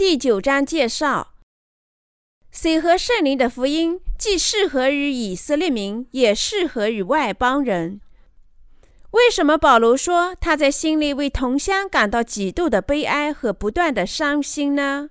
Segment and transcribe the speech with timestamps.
[0.00, 1.34] 第九章介绍：
[2.50, 8.00] 水和圣灵的福音既适合于以色列民，也适合于外邦人。
[9.10, 15.10] 为什么保罗说他在心里为同乡感到极度的悲哀和不断的伤心呢？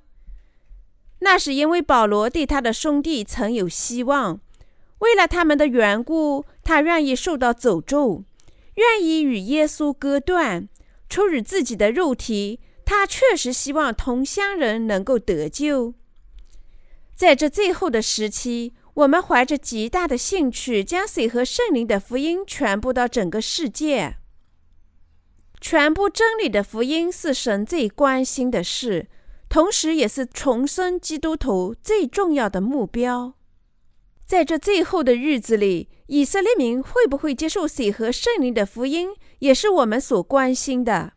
[1.19, 4.41] 那是因为保罗对他的兄弟曾有希望，
[4.97, 8.23] 为了他们的缘故，他愿意受到诅咒，
[8.73, 10.67] 愿意与耶稣割断，
[11.07, 12.59] 出于自己的肉体。
[12.89, 15.93] 他确实希望同乡人能够得救。
[17.13, 24.15] 在这最后的时期，我们怀着极大的兴趣，将水和圣灵的福音传播到整个世界。
[25.61, 29.07] 传播真理的福音是神最关心的事，
[29.47, 33.35] 同时也是重生基督徒最重要的目标。
[34.25, 41.13] 在这最后的日子里，以色列民会不会接受水和圣灵的福音，也是我们所关心的。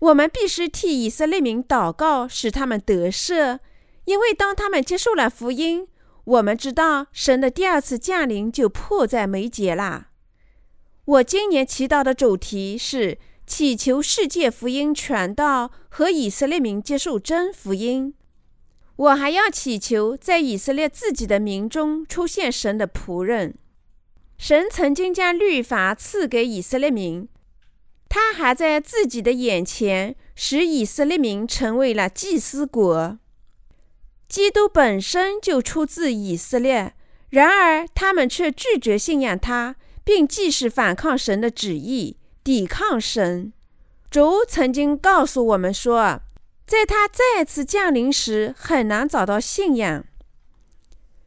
[0.00, 3.58] 我们必须替以色列民祷告，使他们得赦，
[4.06, 5.86] 因为当他们接受了福音，
[6.24, 10.08] 我们知道神的第二次降临就迫在眉睫啦。
[11.04, 18.14] 我今年祈祷的主题是祈求世界福音传道和以色列民接受真福音。
[18.96, 23.54] 我还要祈求在以色列自己的民中出现神的仆人。
[24.38, 27.28] 神曾经将律法赐给以色列民。
[28.10, 33.18] 他还在自己的眼前使以色列民成为了祭司国。
[34.28, 36.94] 基督本身就出自以色列，
[37.30, 43.52] 然而他们却拒绝信仰他，并继续反抗神的旨意，抵抗神。
[44.10, 46.20] 主曾经告诉我们说，
[46.66, 50.04] 在他再次降临时，很难找到信仰。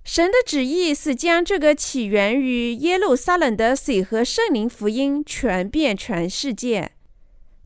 [0.04, 6.92] 神的旨意是将这个起源于耶路撒冷的水和圣灵福音传遍全世界，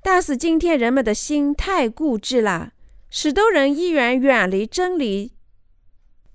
[0.03, 2.73] 但是今天人们的心太固执了，
[3.09, 5.33] 许多人依然远离真理。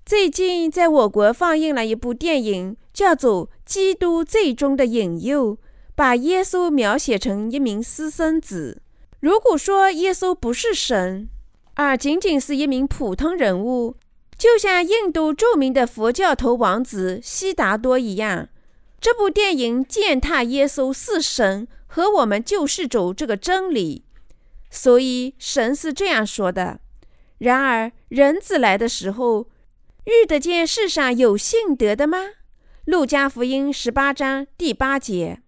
[0.05, 5.55] 最近在我国放映了一部电影，叫做《基督最终的引诱》，
[5.95, 8.81] 把耶稣描写成一名私生子。
[9.21, 11.29] 如果说耶稣不是神，
[11.75, 13.95] 而仅仅是一名普通人物。
[14.37, 18.49] 就像印度著名的佛教头王子悉达多一样，
[18.99, 24.05] 这部电影践踏耶稣是神和我们救世主这个真理。
[24.69, 26.79] 所以神是这样说的
[27.37, 29.49] ：“然而人子来的时候，
[30.05, 32.17] 遇得见世上有信德的吗？”
[32.85, 35.41] 路加福音十八章第八节。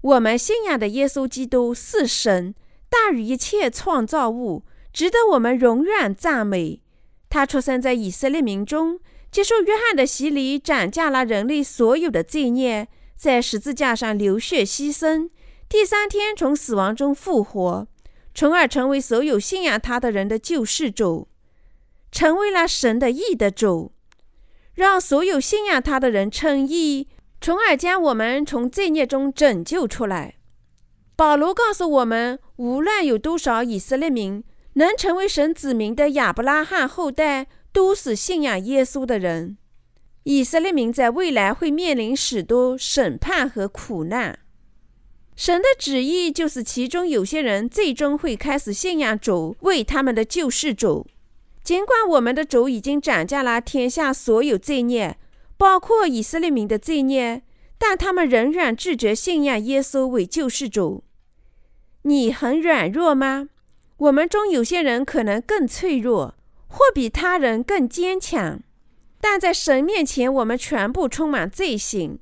[0.00, 2.54] 我们信仰的耶稣基督是神，
[2.88, 6.80] 大于一切创造物，值得我们永远赞美。
[7.28, 9.00] 他出生在以色列民中，
[9.30, 15.28] 接受约翰的洗礼，斩下了人类所有的罪孽，在十字架上流血牺牲，
[15.68, 17.86] 第三天从死亡中复活，
[18.34, 21.28] 从而成为所有信仰他的人的救世主，
[22.12, 23.92] 成为了神的义的主，
[24.74, 27.08] 让所有信仰他的人称义，
[27.40, 30.36] 从而将我们从罪孽中拯救出来。
[31.16, 34.44] 保罗告诉我们，无论有多少以色列民。
[34.76, 39.56] 能成为神子民的亚伯拉罕后代，都是信仰耶稣的人。
[40.24, 44.38] 以色列民在未来会面临许多审判和苦难。
[45.34, 51.06] 神的旨意就是，其中有些人最终会开始信仰主为他们的救世主。
[51.62, 55.18] 尽管我们的主已经斩下了天下所有罪孽，
[55.56, 57.42] 包括以色列民的罪孽，
[57.78, 61.04] 但他们仍然拒绝信仰耶稣为救世主。
[62.02, 63.48] 你很软弱吗？
[63.98, 66.34] 我们中有些人可能更脆弱，
[66.68, 68.60] 或比他人更坚强，
[69.20, 72.18] 但在神面前，我们全部充满罪行。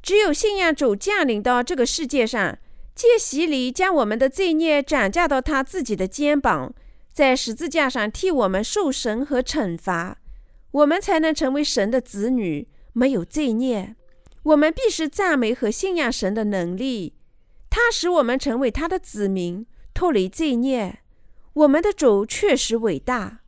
[0.00, 2.56] 只有信仰主降临到这个世界上，
[2.94, 6.72] 借洗礼将我们的罪孽转嫁到他自己的肩膀，
[7.12, 10.18] 在十字架上替我们受神和惩罚，
[10.70, 13.96] 我们才能成为神的子女，没有罪孽。
[14.44, 17.14] 我们必须赞美和信仰神的能力，
[17.68, 21.00] 他使我们成为他的子民，脱离罪孽。
[21.56, 23.38] 我们的主确实伟大。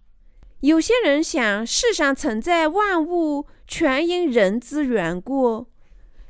[0.60, 5.66] 有些人想，世上存在万物全因人之缘故。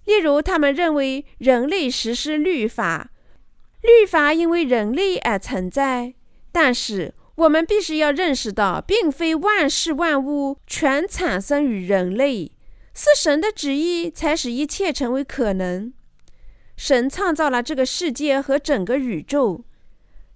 [0.05, 3.11] 例如，他们认为人类实施律法，
[3.83, 6.15] 律法因为人类而存在。
[6.51, 12.51] 但是，我们必须要认识到，并非万事万物全产生于人类，
[12.93, 15.93] 是神的旨意才使一切成为可能。
[16.77, 19.65] 神创造了这个世界和整个宇宙。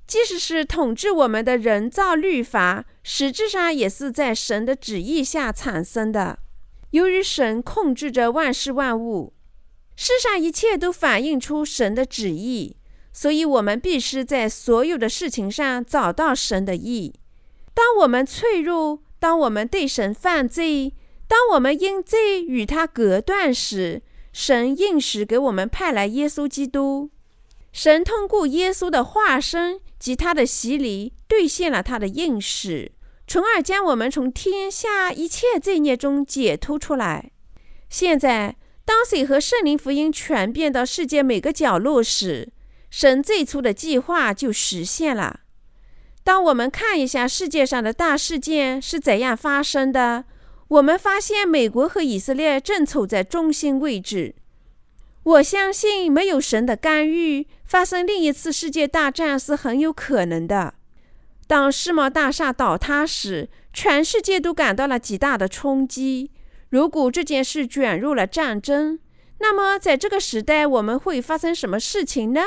[0.07, 6.39] 即使是统治我们的人造律法，实质上也是在神的旨意下产生的。
[6.91, 9.33] 由于神控制着万事万物，
[9.97, 12.77] 世上一切都反映出神的旨意，
[13.13, 17.15] 所以我们必须在所有的事情上找到神的意。
[17.73, 20.93] 当我们脆弱，当我们对神犯罪，
[21.27, 24.03] 当我们因罪与他隔断时，
[24.33, 27.11] 神应时给我们派来耶稣基督。
[27.73, 32.91] 神通过耶稣的化身及他的洗礼，兑现了他的应许，
[33.25, 37.31] 从而将我们从天下一切罪孽中解脱出来。
[37.89, 42.53] 现在，当水和圣灵福音传遍到世界每个角落时，
[42.91, 45.39] 神最初的计划就实现了。
[46.25, 50.25] 当我们看一下世界上的大事件是怎样发生的，
[50.67, 54.35] 我们发现美国和以色列正处在中心位置。
[55.25, 60.75] 我相信，没有神的干预，发生另一次世界大战是很有可能的。
[61.47, 66.33] 当世贸大厦倒塌时，全世界都感到了极大的冲击。
[66.71, 68.99] 如果这件事卷入了战争，
[69.39, 72.41] 那么在这个时代，我们会发生什么事情呢？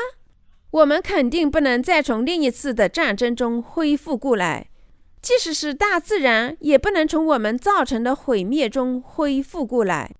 [0.71, 4.67] 我们肯定不能再从另一次的战争中恢复过来，
[5.21, 10.11] 即使是大自然，也不能从我们造成的毁灭中恢复过来。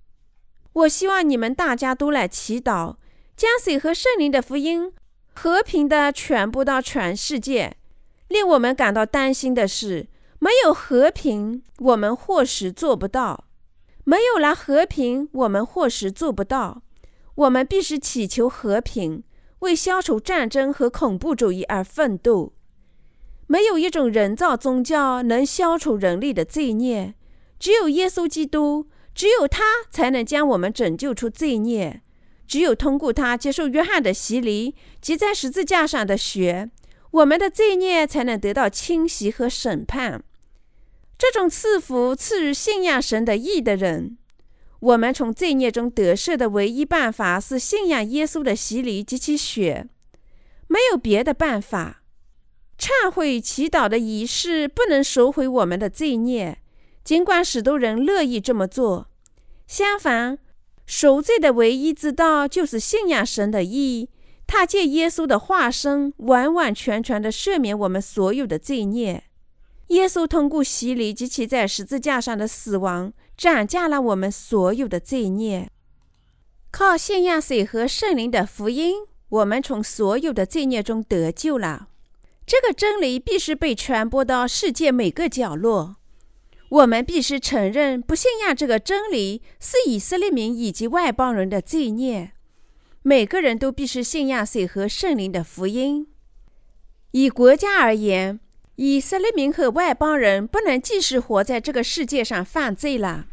[0.75, 2.97] 我希望你们大家都来祈祷，
[3.37, 4.91] 将水和圣灵的福音
[5.33, 7.77] 和平的传播到全世界。
[8.27, 10.07] 令我们感到担心的是，
[10.39, 13.45] 没有和平，我们或许做不到；
[14.03, 16.81] 没有了和平，我们或许做不到。
[17.35, 19.23] 我们必须祈求和平。
[19.59, 22.53] 为消除战争和恐怖主义而奋斗。
[23.47, 27.15] 没有一种人造宗教能消除人类的罪孽，
[27.57, 32.01] 只有耶稣基督，只有他才能将我们拯救出罪孽。
[32.45, 36.69] 只有通过他接受约翰的洗礼及在十字架上的血，
[37.09, 40.23] 我们的罪孽才能得到清洗和审判。
[41.17, 44.17] 这种赐福赐予信仰神的义的人。
[44.79, 49.87] 我们从罪孽中得赦的唯一办法是信仰耶稣的洗礼及其血，
[50.67, 52.03] 没有别的办法。
[52.77, 56.59] 忏悔祈祷的仪式不能收回我们的罪孽，
[57.05, 59.07] 尽管许多人乐意这么做。
[59.65, 60.37] 相反，
[60.85, 64.09] 赎罪的唯一之道就是信仰神的义，
[64.45, 69.23] 他借耶稣的化身，完完全全的赦免我们所有的罪孽。
[69.87, 73.13] 耶稣通过洗礼及其在十字架上的死亡。
[73.37, 75.69] 涨价了我们所有的罪孽。
[76.71, 78.95] 靠信仰水和圣灵的福音，
[79.27, 81.89] 我们从所有的罪孽中得救了。
[82.45, 85.97] 这个真理必须被传播到世界每个角落。
[86.75, 92.33] 我们必须承认，不信仰这个真理是以色列民以及外邦人的罪孽。
[93.01, 96.07] 每个人都必须信仰水和圣灵的福音。
[97.11, 98.39] 以国家而言。
[98.77, 103.25] 以色列民和外邦人不能继续活在这个世界上犯罪了，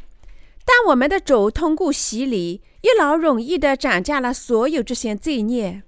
[0.64, 5.82] 但我们的主通过洗礼，一劳永逸地斩价了所有这些罪孽。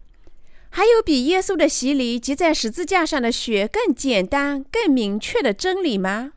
[0.71, 6.33] 还有比耶稣的洗礼及在十字架上的血更简单、更明确的真理吗？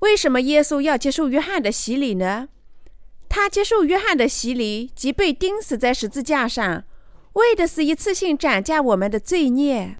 [0.00, 2.48] 为什么耶稣要接受约翰的洗礼呢？
[3.28, 6.84] 他接受约翰的洗礼及被钉死在十字架上，
[7.34, 9.96] 为的是一次性斩价我们的罪孽。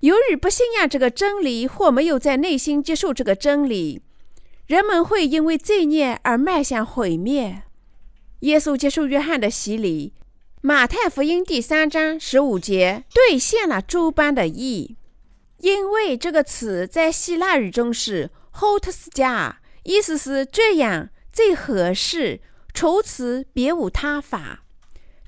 [0.00, 4.02] 由于不信仰这个真理，或没有在内心接受这个真理，
[4.66, 7.62] 人们会因为罪孽而迈向毁灭。
[8.40, 10.12] 耶稣接受约翰的洗礼，
[10.60, 14.96] 《马太福音》第三章十五节兑现了诸般的义，
[15.58, 22.40] 因为这个词在希腊语中是 “hotos 加”，意思是这样最合适，
[22.72, 24.64] 除此别无他法。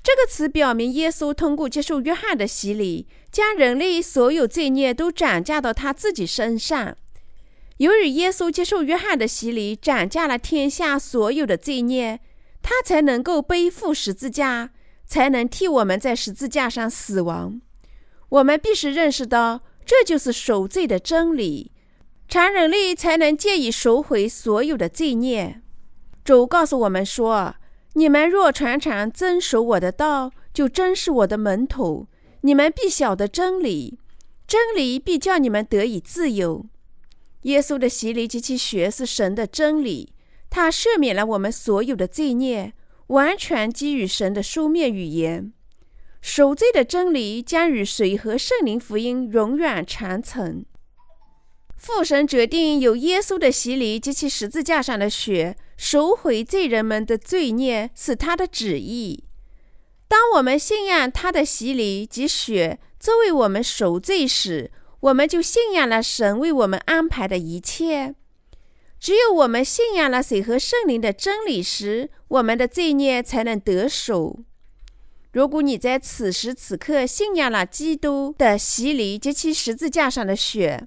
[0.01, 6.95] 这个词表明，耶稣通过接受约翰的洗礼，将人类所有罪孽都转嫁到他自己身上。
[7.77, 12.19] 由于耶稣接受约翰的洗礼，转嫁了天下所有的罪孽，
[12.61, 14.71] 他才能够背负十字架，
[15.05, 17.61] 才能替我们在十字架上死亡。
[18.29, 21.71] 我们必须认识到，这就是赎罪的真理，
[22.29, 25.61] 常人力才能借以赎回所有的罪孽。
[26.23, 27.55] 主告诉我们说。
[27.93, 32.07] 你们若常常遵守我的道，就真是我的门徒。
[32.41, 33.97] 你们必晓得真理，
[34.47, 36.67] 真理必叫你们得以自由。
[37.41, 40.13] 耶稣的洗礼及其血是神的真理，
[40.51, 42.73] 他赦免了我们所有的罪孽，
[43.07, 45.51] 完全基于神的书面语言。
[46.21, 50.63] 赎罪的真理将与水和圣灵福音永远长存。
[51.79, 59.23] 父神决定有耶稣的洗礼及其十字架上的血赎回罪人们的罪孽，是他的旨意。
[60.09, 64.69] 当我们信仰他的洗礼及血作为我们赎罪时，
[64.99, 68.13] 我们就信仰了神为我们安排的一切。
[68.99, 74.43] 只有我们信仰了水和圣灵的真理时，我们的罪孽才能得赎。
[75.31, 80.85] 如果你在此时此刻信仰了基督的洗礼及其十字架上的血，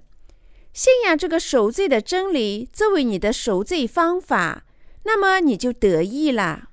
[0.73, 4.65] 信仰这个赎罪的真理作为你的赎罪方法，
[5.03, 6.69] 那么你就得益了。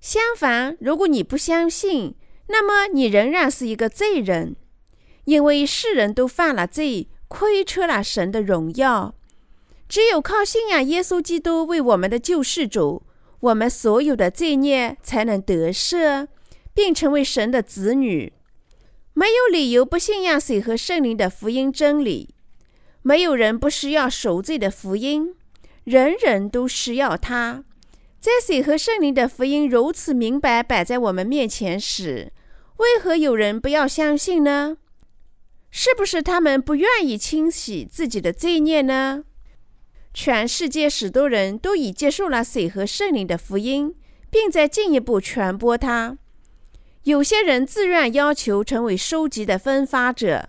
[0.00, 2.14] 相反，如果你不相信，
[2.48, 4.56] 那么你仍然是一个罪人，
[5.24, 9.14] 因为世人都犯了罪，亏缺了神的荣耀。
[9.86, 13.02] 只有靠信仰耶稣基督为我们的救世主，
[13.40, 16.26] 我们所有的罪孽才能得赦，
[16.72, 18.32] 并成为神的子女。
[19.12, 22.33] 没有理由不信仰水和圣灵的福音真理。
[23.06, 25.34] 没有人不需要赎罪的福音，
[25.84, 27.62] 人人都需要它。
[28.18, 32.32] 在水和圣灵的福音如此明白摆在我们面前时，
[32.78, 34.78] 为何有人不要相信呢？
[35.70, 39.24] 是不是他们不愿意清洗自己的罪孽呢？
[40.14, 43.94] 全世界许多人都已接受了水和圣灵的福音，
[44.30, 46.16] 并在进一步传播它。
[47.02, 50.48] 有些人自愿要求成为收集的分发者。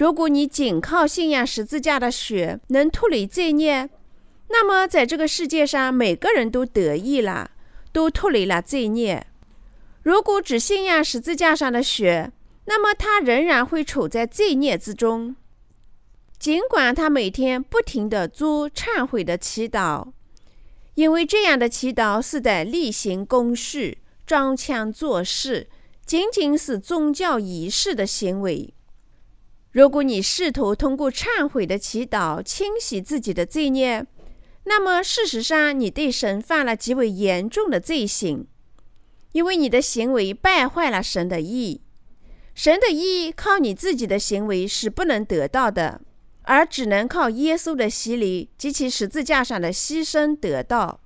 [0.00, 3.90] 如果你仅靠信仰十字架的血能脱离罪孽，
[4.48, 7.50] 那么在这个世界上每个人都得益了，
[7.92, 9.26] 都脱离了罪孽。
[10.02, 12.32] 如果只信仰十字架上的血，
[12.64, 15.36] 那么他仍然会处在罪孽之中。
[16.38, 20.12] 尽管他每天不停地做忏悔的祈祷，
[20.94, 25.68] 因为这样的祈祷是在例行公事、装腔作势，
[26.06, 28.72] 仅仅是宗教仪式的行为。
[29.72, 34.06] 如果你试图通过忏悔的祈祷清洗自己的罪孽，
[34.64, 38.46] 那么事实上你对神犯了极为严重的罪行，
[39.32, 41.82] 因为你的行为败坏了神的意。
[42.54, 46.00] 神的意靠你自己的行为是不能得到的。
[46.44, 51.00] 而只能靠耶稣的洗礼及其十字架上的牺牲得到。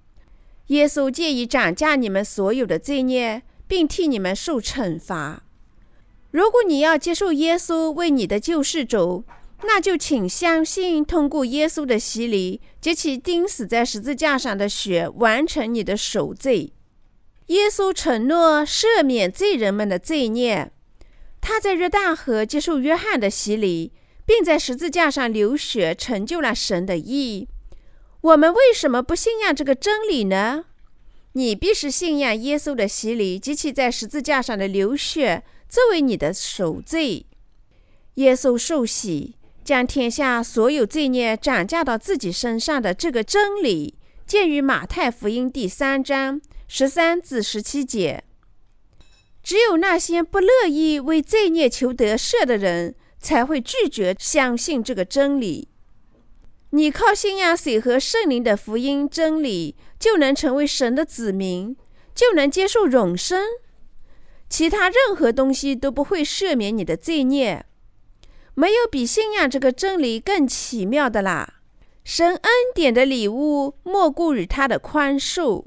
[0.68, 5.42] 耶稣借以涨价你们所有的罪孽，并替你们受惩罚。
[6.34, 9.22] 如果你要接受耶稣为你的救世主，
[9.62, 16.72] 那就请相信通过耶稣的洗礼及其钉死在十字架上的血，完成你的赎罪。
[17.46, 20.72] 耶稣承诺赦免罪人们的罪孽。
[21.40, 23.92] 他在约旦河接受约翰的洗礼。
[24.26, 27.46] 并在十字架上流血，成就了神的意。
[28.22, 30.64] 我们为什么不信仰这个真理呢？
[31.34, 37.26] 你必须信仰耶稣的洗礼及其在十字架上的流血，作为你的赎罪。
[38.14, 43.94] 耶稣受洗，将天下所有罪孽转嫁到自己身上的这个真理，
[44.26, 48.24] 见于马太福音第三章十三至十七节。
[49.42, 52.96] 只有那些不乐意为罪孽求得赦的人。
[53.24, 55.68] 才会拒绝相信这个真理。
[56.72, 61.74] 你靠信仰水和圣灵的福音真理，就能成为神的子民，
[62.14, 63.42] 就能接受永生。
[64.50, 67.64] 其他任何东西都不会赦免你的罪孽。
[68.52, 71.54] 没有比信仰这个真理更奇妙的啦！
[72.04, 75.64] 神恩典的礼物莫过于他的宽恕。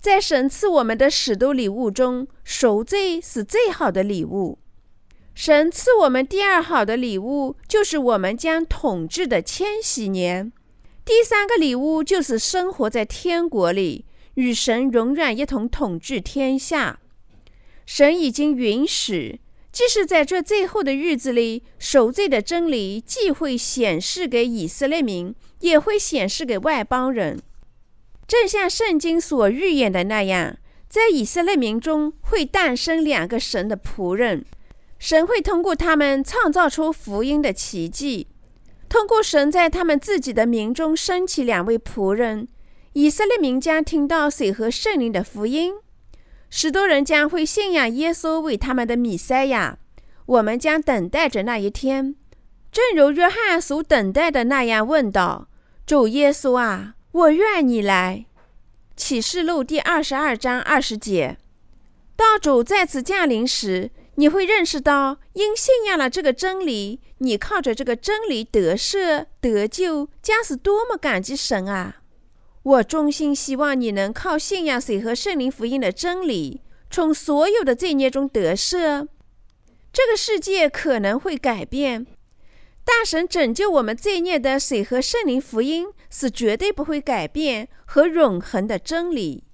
[0.00, 4.58] 在神赐我们的许多礼物中，赎罪是最好的礼物。
[5.32, 10.50] 神赐我们第二好的礼物，就是我们将统治的千禧年；
[11.04, 14.04] 第三个礼物就是生活在天国里，
[14.34, 17.00] 与神永远一同统治天下。
[17.84, 19.40] 神已经允许，
[19.72, 27.40] 即使在这最后的日子里，守罪的真理既会显示给以色列民，也会显示给外邦人。
[28.28, 30.56] 正像圣经所预言的那样，
[30.88, 34.44] 在以色列民中会诞生两个神的仆人。
[35.00, 38.28] 神会通过他们创造出福音的奇迹，
[38.90, 42.48] 通过神在他们自己的民中升起两位仆人，
[42.94, 45.74] 以色列民将听到水和圣灵的福音，
[46.50, 49.78] 许多人将会信仰耶稣为他们的弥赛亚。
[50.26, 52.16] 我们将等待着那一天，
[52.72, 55.46] 正如约翰所等待的那样，问道
[55.86, 58.26] ：“主耶稣啊，我愿你来。”
[58.96, 61.38] 启示录第二十二章二十节。
[62.16, 63.92] 当主再次降临时。
[64.20, 72.02] 你会认识到，因信仰了这个真理，你靠着这个真理得赦得救，将是多么感激神啊！
[72.62, 76.60] 我衷心希望你能靠信仰水和圣灵福音的真理，
[76.90, 79.08] 从所有的罪孽中得赦。
[79.90, 82.06] 这个世界可能会改变，
[82.84, 89.44] 大神拯救我们罪孽的水和圣灵福音是绝对不会改变和永恒的真理。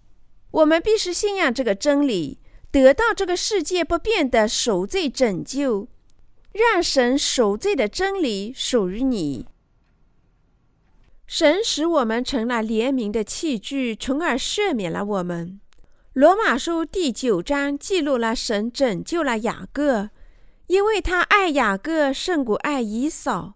[0.51, 2.41] 我们必须信仰这个真理。
[2.83, 5.89] 得到这个世界不变的赎罪拯救，
[6.53, 9.47] 让神赎罪的真理属于你。
[11.27, 15.61] 神使我们成了怜悯的器具，从而赦免了我们。
[16.13, 20.11] 罗马书第九章记录了神拯救了雅各，
[20.69, 23.55] 因为他爱雅各胜过爱以扫，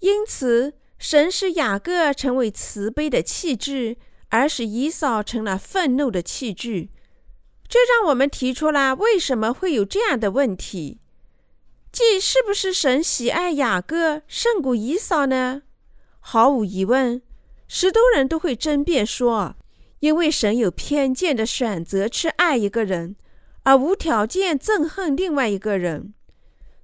[0.00, 3.96] 因此神使雅各成为慈悲的气质，
[4.28, 6.90] 而使以扫成了愤怒的器具。
[7.74, 11.00] 这让我们提出了为什么会有这样的问题：
[11.90, 15.62] 即是不是神喜爱雅各胜过以扫呢？
[16.20, 17.20] 毫无疑问，
[17.66, 19.56] 许多人都会争辩说，
[19.98, 23.16] 因为神有偏见的选择去爱一个人，
[23.64, 26.14] 而无条件憎恨另外一个人，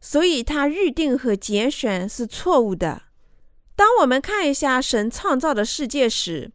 [0.01, 3.03] 所以他预定和拣选是错误的。
[3.77, 6.51] 当我们看一下神创造的世界时，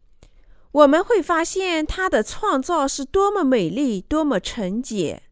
[0.76, 5.22] 我们会发现他的创造是多么美丽，多么纯洁。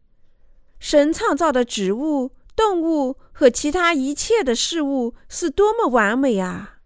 [0.79, 6.79] 神创造的植物、动物和其他一切的事物是多么完美啊！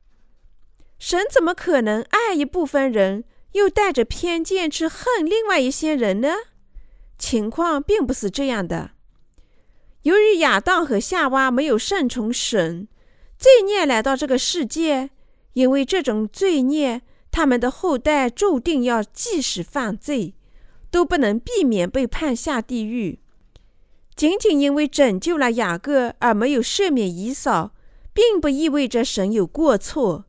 [0.97, 3.23] 神怎么可能爱一部分人，
[3.53, 6.35] 又带着偏见去恨另外一些人呢？
[7.17, 8.91] 情况并不是这样的。
[10.01, 12.89] 由于亚当和夏娃没有顺从神，
[13.37, 15.11] 罪孽来到这个世界。
[15.53, 17.01] 因为这种罪孽，
[17.31, 20.33] 他们的后代注定要即使犯罪，
[20.89, 23.19] 都不能避免被判下地狱。
[24.15, 27.73] 仅仅因为拯救了雅各而没有赦免以扫，
[28.13, 30.25] 并不意味着神有过错。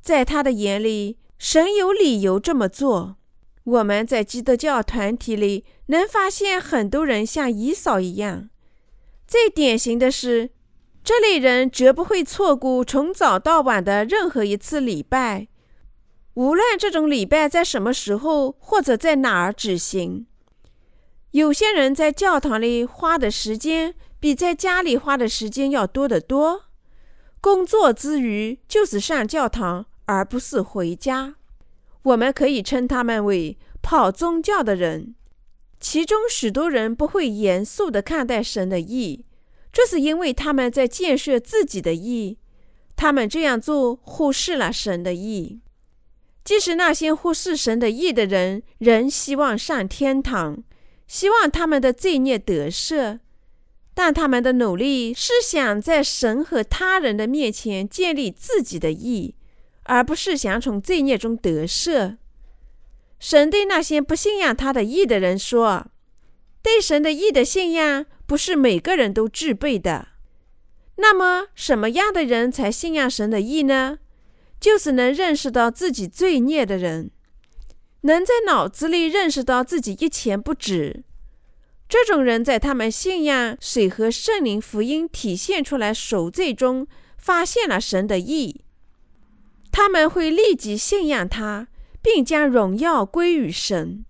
[0.00, 3.16] 在他的眼里，神有理由这么做。
[3.64, 8.48] 我们在基督教团体里能发现很多人像以扫一样。
[9.26, 10.50] 最典型的是，
[11.04, 15.48] 这类人绝不会错过从早到晚的任何一次礼拜，
[16.40, 20.26] 无论这种礼拜在什么时候或者在哪儿举行。
[21.32, 26.64] 有些人在教堂里花的时间比在家里花的时间要多得多。
[27.42, 29.84] 工作之余就是上教堂。
[30.06, 31.36] 而不是回家，
[32.02, 35.14] 我们可以称他们为跑宗教的人。
[35.78, 39.24] 其中许多人不会严肃地看待神的意，
[39.72, 42.38] 这是因为他们在建设自己的意。
[42.96, 45.60] 他们这样做忽视了神的意。
[46.44, 50.62] 即使那些忽视神的意的人，仍希望上天堂，
[51.06, 53.18] 希望他们的罪孽得赦，
[53.94, 59.34] 但他们的努力是想在神和他人的面前建立自己的意。
[59.84, 62.18] 而不是想从罪孽中得赦。
[63.18, 65.88] 神对那些不信仰他的义的人说
[66.62, 70.08] ：“对神的义的信仰不是每个人都具备的。
[70.96, 73.98] 那么，什么样的人才信仰神的义呢？
[74.60, 77.10] 就是能认识到自己罪孽的人，
[78.02, 81.04] 能在脑子里认识到自己一钱不值。
[81.88, 88.64] 这种人在他们信仰水和圣灵福音体现出来赎罪中，发现了神的意。”
[89.72, 91.68] 他们会立即信仰他，
[92.02, 94.04] 并将荣耀归于神。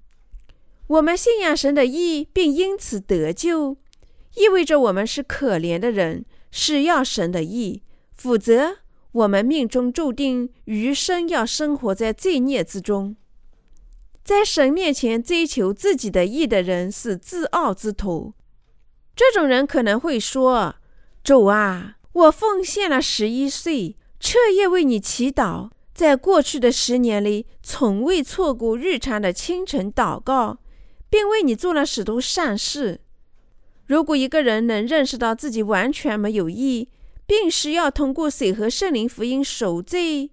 [0.88, 3.76] 我们信仰神的意，并因此得救，
[4.34, 7.82] 意味着我们是可怜的人，是要神的意。
[8.12, 8.78] 否则，
[9.12, 13.16] 我们命中注定余生要生活在罪孽之中。
[14.23, 18.35] 在神面前追求自己的义的人是自傲之徒。
[19.16, 20.77] 这种人可能会说
[21.25, 30.59] ：“主啊，我奉献了十一岁。”彻夜为你祈祷，在过去的十年里，从未错过日常的清晨祷告，
[31.09, 33.01] 并为你做了许多善事。
[33.87, 36.90] 如果一个人能认识到自己完全没有义，
[37.31, 40.33] 并需要通过水和圣灵福音赎罪，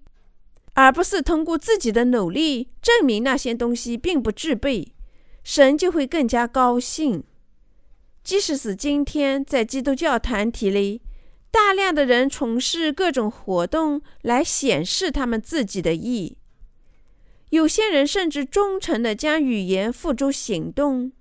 [0.74, 4.92] 而不是通过自己的努力证明那些东西并不具备，
[5.44, 7.22] 神就会更加高兴。
[8.24, 11.00] 即使是今天在基督教团体里。
[11.52, 16.36] 大量的人从事各种活动来显示他们自己的意，
[17.50, 21.12] 有些人甚至忠诚地将语言付诸行动。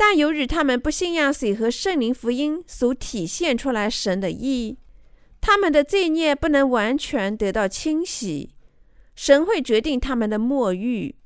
[0.00, 4.78] 但由于他们不信仰水和圣灵福音所体现出来神的意，
[5.40, 8.50] 他们的罪孽不能完全得到清洗。
[9.16, 11.16] 神会决定他们的末日。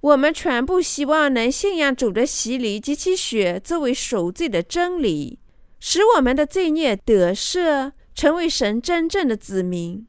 [0.00, 5.38] 我们全部希望能信仰主的洗礼及其血作为赎罪的真理。
[5.78, 10.04] 使我们的罪孽得赦，成为神真正的子民。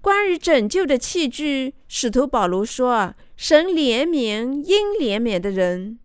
[0.00, 5.98] 关于拯救的器具，使徒保罗说：“神怜悯因怜悯的人，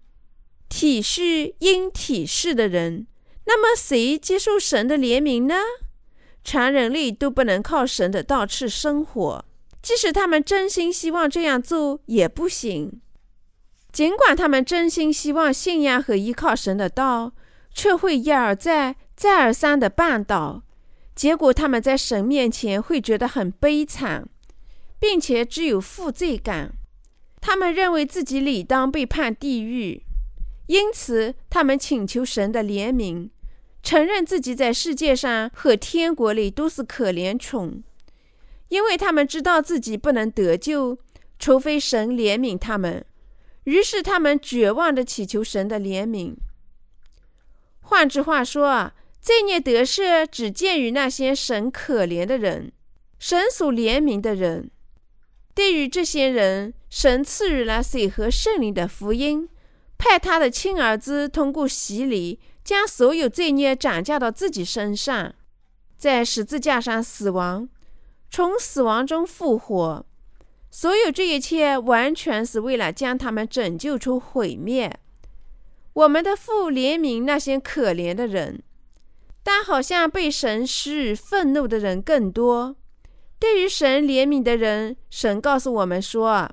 [0.74, 3.06] 体恤因体恤的人。”
[3.46, 5.56] 那么，谁接受神的怜悯呢？
[6.44, 9.46] 全人类都不能靠神的道去生活，
[9.82, 13.02] 即使他们真心希望这样做，也不行。
[13.92, 17.34] 尽管他们真心希望信仰和依靠神的道。
[17.76, 20.62] 却会一而再、再而三的绊倒，
[21.16, 24.30] 结果他们在神面前会觉得很悲惨，
[25.00, 26.76] 并且只有负罪感。
[27.42, 30.03] 他们认为自己理当被判地狱，
[30.74, 33.30] 因此他们请求神的怜悯，
[33.84, 37.84] 承认自己在世界上和天国里都是可怜虫。
[38.70, 40.98] 因为他们知道自己不能得救，
[41.38, 43.06] 除非神怜悯他们。
[43.66, 46.34] 于是他们绝望地祈求神的怜悯。
[47.82, 52.72] 换句话说，罪孽得赦只见于那些神可怜的人，
[53.20, 54.72] 神所怜悯的人。
[55.54, 59.48] 对于这些人，神赐予了水和圣灵的福音，
[60.04, 65.34] 派他的亲儿子通过洗礼，将所有罪孽转嫁到自己身上，
[65.98, 67.70] 在十字架上死亡，
[68.30, 70.06] 从死亡中复活。
[70.70, 75.00] 所有这一切完全是为了将他们拯救出毁灭。
[75.94, 78.62] 我们的父怜悯那些可怜的人，
[79.42, 82.76] 但好像被神施予愤怒的人更多。
[83.40, 86.52] 对于神怜悯的人，神告诉我们说，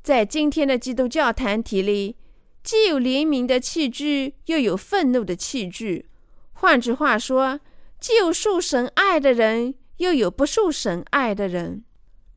[0.00, 2.16] 在今天的基督教团体里，
[2.64, 6.08] 既有怜悯的器具，又有愤怒的器具。
[6.54, 7.60] 换句话说，
[8.00, 11.84] 既有受神爱的人，又有不受神爱的人。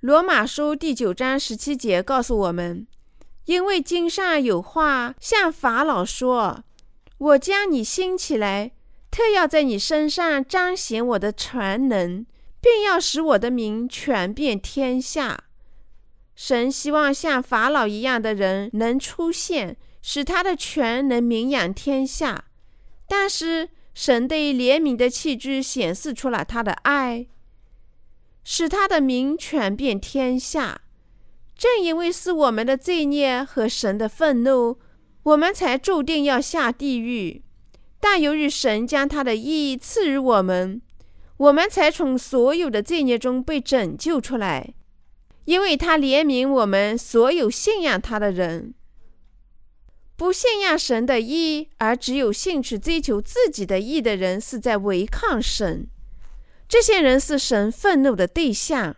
[0.02, 2.86] 罗马书第九章十七节告诉我们
[3.46, 6.62] ：“因为经上有话向法老说，
[7.18, 8.74] 我将你兴起来，
[9.10, 12.26] 特要在你身上彰显我的全能，
[12.60, 15.46] 并要使我的名传遍天下。”
[16.36, 19.78] 神希望像法老一样的人能出现，
[20.10, 22.46] 使他的全能名扬天下。
[23.10, 27.28] 但是，神对怜悯的器具显示出了他的爱。
[28.42, 30.80] 使他的名传遍天下。
[31.58, 34.78] 正因为是我们的罪孽和神的愤怒，
[35.24, 37.44] 我们才注定要下地狱。
[38.00, 40.82] 但由于神将他的意赐予我们，
[41.36, 44.74] 我们才从所有的罪孽中被拯救出来。
[45.44, 48.74] 因为他怜悯我们所有信仰他的人。
[50.18, 55.88] 不信仰神的意，而只有兴趣追求自己的意的人，是在违抗神。
[56.68, 58.96] 这些人是神愤怒的对象，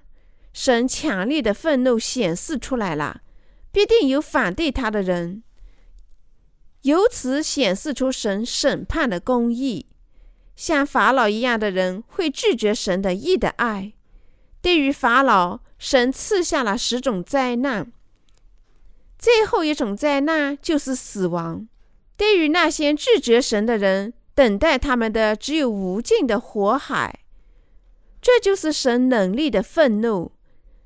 [0.53, 3.21] 神强烈的愤怒显示出来了，
[3.69, 5.43] 必定有反对他的人，
[6.83, 9.87] 由此显示出神审判的公义。
[10.55, 13.91] 像法老一样的人会拒绝神的义的爱。
[14.61, 17.91] 对于法老，神赐下了十种灾难，
[19.19, 21.67] 最后一种灾难就是死亡。
[22.15, 27.19] 对于那些拒绝神的人，等待他们的只有无尽的火海。
[28.21, 30.31] 这就是神能力的愤怒。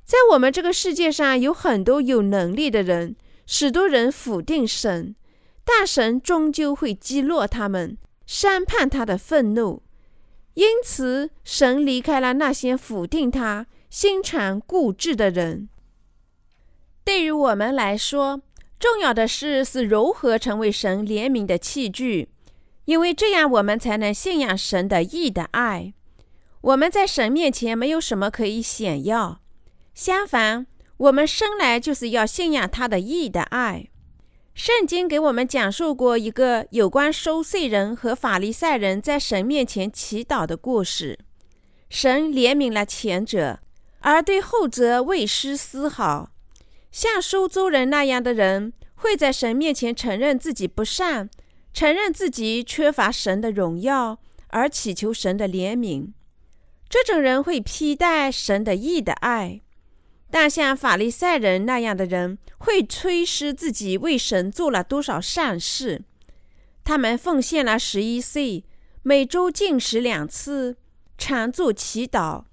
[0.03, 3.15] 在我们这个世界上，有很多有能力的人，
[3.45, 5.15] 许多人否定神，
[5.63, 9.81] 但神终究会击落他们，审判他的愤怒。
[10.55, 15.69] 因此，神离开了那些否定他、心肠固执的人。
[17.03, 18.41] 对于我们来说，
[18.79, 22.29] 重要的事是如何成为神怜悯的器具，
[22.85, 25.93] 因为这样我们才能信仰神的义的爱。
[26.61, 29.41] 我们在神面前没有什么可以显耀，
[29.93, 33.87] 相反，我们生来就是要信仰他的义的爱。
[34.53, 41.19] 圣经给我们讲述过一个有关收税人和法利赛人在神面前祈祷的故事。
[41.89, 43.59] 神怜悯了前者，
[43.99, 46.29] 而对后者未施丝毫。
[46.93, 51.27] 像收租人那样的人，会在神面前承认自己不善，
[51.73, 56.13] 承认自己缺乏神的荣耀，而祈求神的怜悯。
[56.87, 59.61] 这种人会披戴神的义的爱，
[60.29, 66.03] 但像法利赛人那样的人会吹嘘自己为神做了多少善事。
[66.83, 68.63] 他们奉献了十一岁，
[69.01, 70.77] 每周进食两次，
[71.17, 72.43] 常做祈祷，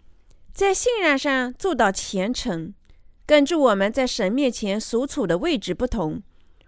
[0.54, 2.72] 在信仰上做到虔诚。
[3.30, 6.20] 根据我们在神面前所处的位置不同，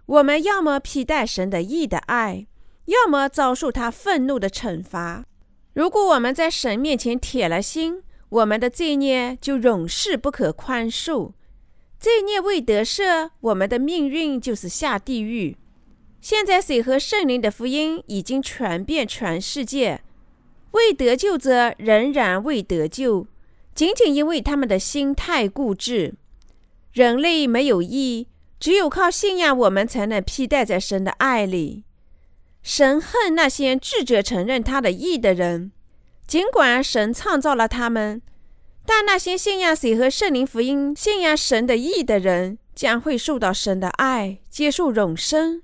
[0.05, 2.47] 我们要么披戴神的义的爱，
[2.85, 5.25] 要么遭受他愤怒的惩罚。
[5.73, 11.33] 如果我们在神面前铁了心，我们的罪孽就永世不可宽恕。
[11.99, 15.57] 罪孽未得赦，我们的命运就是下地狱。
[16.21, 20.01] 现在水和圣灵的福音已经传遍全世界，
[20.71, 23.27] 未得救者仍然未得救，
[23.75, 26.13] 仅仅因为他们的心太固执。
[26.93, 28.27] 人类没有义，
[28.59, 31.83] 只有靠信仰，我们才能披戴在神的爱里。
[32.61, 35.71] 神恨那些拒绝承认他的义的人，
[36.27, 38.21] 尽管神创造了他们，
[38.85, 45.63] 但那些信仰水和圣灵福音、信仰神的义的人，将会受到神的爱，接受永生。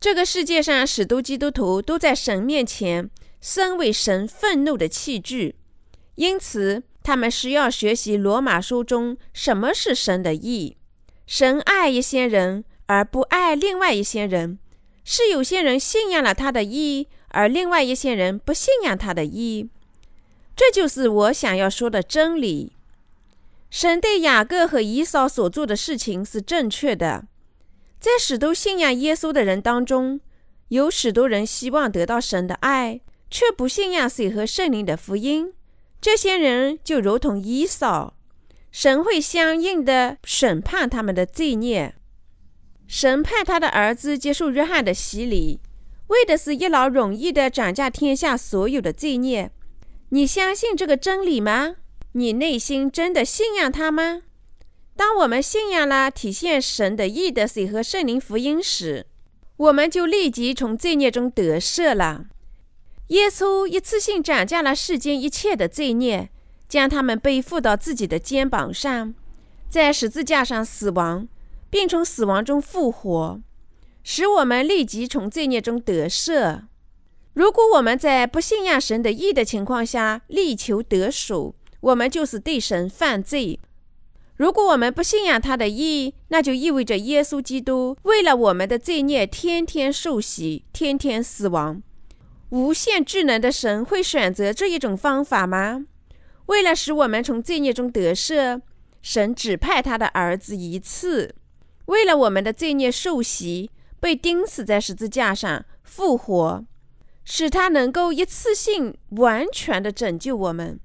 [0.00, 5.56] 这个世界上许多基督徒都在神面前，身为神愤怒的器具，
[6.14, 10.76] 因此他们需要学习罗马书中什么是神的意。
[11.26, 14.58] 神爱一些人，而不爱另外一些人。
[15.04, 19.68] 是有些人信仰了他的意，而另外一些人不信仰他的意。
[20.54, 22.72] 这就是我想要说的真理。
[23.70, 27.26] 神对雅各和以扫所做的事情是正确的。
[27.98, 30.20] 在许多信仰耶稣的人当中，
[30.68, 35.54] 有许多人希望得到神的爱，却不信仰水和圣灵的福音。
[36.00, 38.14] 这些人就如同伊扫，
[38.70, 41.94] 神会相应的审判他们的罪孽。
[42.86, 45.60] 神派他的儿子接受约翰的洗礼，
[46.08, 49.50] 为的是一劳永逸的斩下天下所有的罪孽。
[50.08, 51.76] 你相信这个真理吗？
[52.12, 54.22] 你内心真的信仰他吗？
[54.96, 59.06] 当我们信仰了体现神的义的水和圣灵福音时，
[59.56, 62.24] 我们就立即从罪孽中得赦了。
[63.10, 66.30] 耶稣一次性斩下了世间一切的罪孽，
[66.68, 69.12] 将他们背负到自己的肩膀上，
[69.68, 71.26] 在十字架上死亡，
[71.68, 73.40] 并从死亡中复活，
[74.04, 76.62] 使我们立即从罪孽中得赦。
[77.34, 83.58] 如果我们在不信仰神的义的情况下力求得赎，我们就是对神犯罪。
[84.36, 91.82] 如果我们不信仰他的义，那就意味着耶稣基督为了我们的罪孽天天受洗，天天死亡。
[92.50, 95.86] 无限智能的神会选择这一种方法吗？
[96.46, 98.60] 为了使我们从罪孽中得赦，
[99.02, 101.34] 神只派他的儿子一次，
[101.86, 106.64] 为了我们的罪孽受洗，被钉死在十字架上，复活。
[107.22, 110.80] 使他能够一次性完全的拯救我们。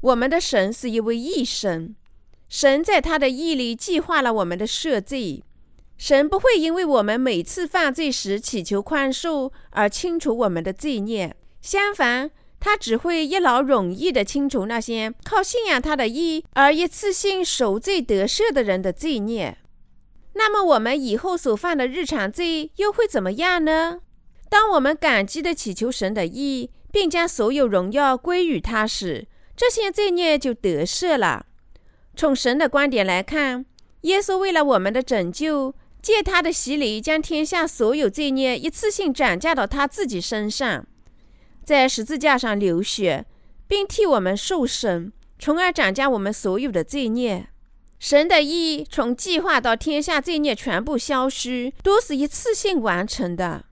[0.00, 1.94] 我们的神是一位义神，
[2.48, 5.42] 神在他的义里计划了我们的赦罪。
[6.00, 19.58] 神不会因为我们每次犯罪时祈求宽恕而清除我们的罪孽，相反，他只会一劳永逸地清除那些靠信仰他的义而一次性受罪得赦的人的罪孽。
[20.32, 24.00] 那么，我们以后所犯的日常罪又会怎么样呢？
[24.48, 31.44] 当我们感激地祈求神的意，并将所有荣耀归于他时，这些罪孽就得赦了。
[32.16, 33.66] 从神的观点来看，
[34.02, 40.86] 耶稣为了我们的拯救，借他的洗礼，将天下所有罪孽一次性转嫁到他自己身上，
[41.64, 43.26] 在十字架上流血，
[43.68, 47.48] 并替我们受审，从而转嫁我们所有的罪孽。
[47.98, 53.66] 神的意从计划到天下罪孽全部消失，都是一次性完成的。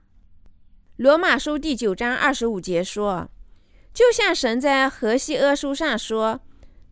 [0.97, 3.29] 罗马书第九章二十五节说
[3.91, 6.41] ：“就像神在何西阿书上说，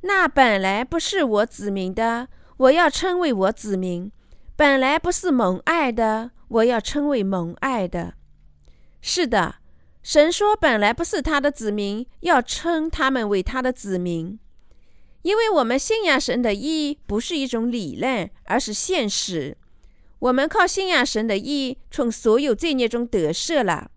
[0.02, 4.10] 那本来不是我子民的，我要称为我子民；
[4.58, 8.16] 本来不是蒙爱的，我要称为蒙爱的。”
[9.00, 9.58] 是的，
[10.02, 14.40] 神说本来不是他的子民，要称他们为他的子民，
[15.22, 19.56] 因为我们信仰神的义不是一种理论，而是现实。
[20.18, 23.92] 我们靠信仰神的义，从所有罪孽中得赦了。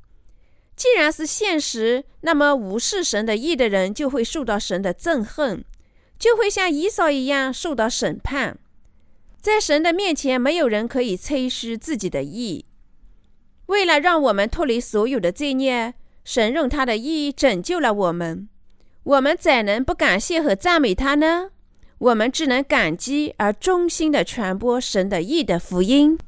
[0.76, 5.64] 既然是现实，那么无视神的意的人就会受到神的憎恨，
[6.18, 8.58] 就会像以扫一样受到审判。
[9.40, 12.66] 在神的面前，没有人可以吹嘘自己的义。
[13.66, 18.48] 为了让我们脱离所有的罪孽，神用他的义拯救了我们。
[19.02, 21.52] 我们怎能不感谢和赞美他呢？
[21.96, 26.18] 我们只能感激而衷心的传播神的义的福音。